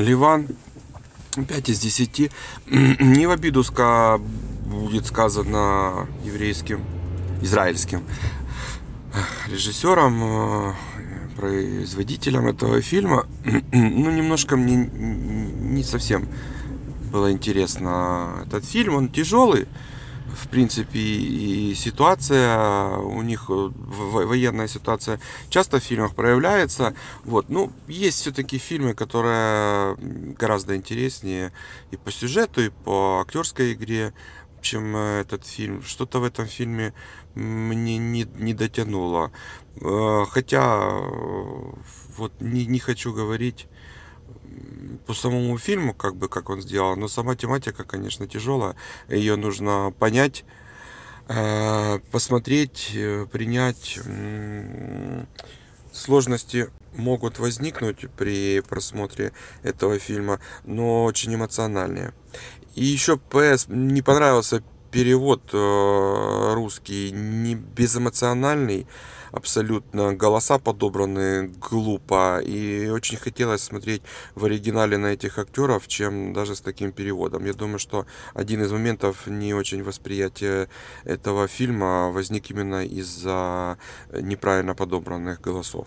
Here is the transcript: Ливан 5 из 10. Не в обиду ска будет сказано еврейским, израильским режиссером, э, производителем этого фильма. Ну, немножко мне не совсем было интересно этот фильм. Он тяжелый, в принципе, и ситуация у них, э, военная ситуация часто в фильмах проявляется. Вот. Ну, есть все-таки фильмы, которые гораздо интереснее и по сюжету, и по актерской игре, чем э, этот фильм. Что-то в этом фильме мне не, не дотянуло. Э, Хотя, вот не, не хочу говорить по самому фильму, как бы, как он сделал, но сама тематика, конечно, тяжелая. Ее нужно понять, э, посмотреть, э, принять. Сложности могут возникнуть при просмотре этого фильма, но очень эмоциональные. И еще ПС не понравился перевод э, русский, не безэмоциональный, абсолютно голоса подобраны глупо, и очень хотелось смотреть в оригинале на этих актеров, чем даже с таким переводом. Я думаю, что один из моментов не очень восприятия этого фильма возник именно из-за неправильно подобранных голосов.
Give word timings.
Ливан 0.00 0.48
5 1.36 1.68
из 1.68 1.78
10. 1.80 2.30
Не 2.66 3.26
в 3.26 3.30
обиду 3.30 3.62
ска 3.62 4.18
будет 4.66 5.06
сказано 5.06 6.08
еврейским, 6.24 6.80
израильским 7.42 8.02
режиссером, 9.48 10.22
э, 10.22 10.74
производителем 11.36 12.46
этого 12.46 12.80
фильма. 12.80 13.26
Ну, 13.72 14.10
немножко 14.10 14.56
мне 14.56 14.76
не 14.76 15.82
совсем 15.82 16.28
было 17.12 17.32
интересно 17.32 18.44
этот 18.46 18.64
фильм. 18.64 18.94
Он 18.94 19.08
тяжелый, 19.08 19.66
в 20.34 20.48
принципе, 20.48 20.98
и 20.98 21.74
ситуация 21.74 22.96
у 22.98 23.22
них, 23.22 23.46
э, 23.48 23.70
военная 23.74 24.68
ситуация 24.68 25.20
часто 25.48 25.78
в 25.78 25.84
фильмах 25.84 26.14
проявляется. 26.14 26.94
Вот. 27.24 27.48
Ну, 27.48 27.72
есть 27.88 28.20
все-таки 28.20 28.58
фильмы, 28.58 28.94
которые 28.94 29.96
гораздо 30.38 30.76
интереснее 30.76 31.52
и 31.90 31.96
по 31.96 32.10
сюжету, 32.10 32.62
и 32.62 32.70
по 32.70 33.20
актерской 33.20 33.72
игре, 33.72 34.12
чем 34.60 34.96
э, 34.96 35.20
этот 35.20 35.46
фильм. 35.46 35.82
Что-то 35.82 36.20
в 36.20 36.24
этом 36.24 36.46
фильме 36.46 36.94
мне 37.34 37.98
не, 37.98 38.24
не 38.34 38.54
дотянуло. 38.54 39.32
Э, 39.80 40.24
Хотя, 40.28 40.90
вот 42.16 42.32
не, 42.40 42.66
не 42.66 42.78
хочу 42.78 43.12
говорить 43.12 43.66
по 45.06 45.14
самому 45.14 45.56
фильму, 45.58 45.94
как 45.94 46.16
бы, 46.16 46.28
как 46.28 46.50
он 46.50 46.60
сделал, 46.60 46.96
но 46.96 47.08
сама 47.08 47.36
тематика, 47.36 47.84
конечно, 47.84 48.26
тяжелая. 48.26 48.76
Ее 49.08 49.36
нужно 49.36 49.92
понять, 49.98 50.44
э, 51.28 51.98
посмотреть, 52.10 52.90
э, 52.94 53.26
принять. 53.30 53.98
Сложности 55.92 56.70
могут 56.94 57.38
возникнуть 57.38 58.06
при 58.16 58.60
просмотре 58.60 59.32
этого 59.62 59.98
фильма, 59.98 60.40
но 60.64 61.04
очень 61.04 61.34
эмоциональные. 61.34 62.12
И 62.74 62.84
еще 62.84 63.16
ПС 63.16 63.66
не 63.68 64.02
понравился 64.02 64.62
перевод 64.90 65.42
э, 65.52 66.54
русский, 66.54 67.10
не 67.12 67.54
безэмоциональный, 67.54 68.86
абсолютно 69.32 70.14
голоса 70.14 70.58
подобраны 70.58 71.48
глупо, 71.48 72.40
и 72.40 72.88
очень 72.88 73.16
хотелось 73.16 73.62
смотреть 73.62 74.02
в 74.34 74.44
оригинале 74.44 74.98
на 74.98 75.06
этих 75.08 75.38
актеров, 75.38 75.86
чем 75.88 76.32
даже 76.32 76.54
с 76.54 76.60
таким 76.60 76.92
переводом. 76.92 77.44
Я 77.44 77.52
думаю, 77.52 77.78
что 77.78 78.06
один 78.34 78.62
из 78.62 78.72
моментов 78.72 79.26
не 79.26 79.54
очень 79.54 79.82
восприятия 79.82 80.68
этого 81.04 81.46
фильма 81.46 82.10
возник 82.10 82.50
именно 82.50 82.84
из-за 82.84 83.78
неправильно 84.12 84.74
подобранных 84.74 85.40
голосов. 85.40 85.86